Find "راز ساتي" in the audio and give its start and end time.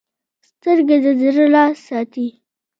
1.53-2.27